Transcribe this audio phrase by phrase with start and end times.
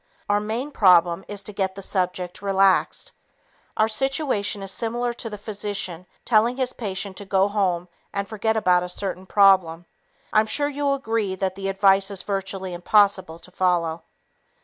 [0.27, 3.11] Our main problem is to get the subject relaxed.
[3.77, 8.57] Our situation is similar to the physician telling his patient to go home and forget
[8.57, 9.85] about a certain problem.
[10.33, 14.01] I'm sure you'll agree that the advice is virtually impossible to follow.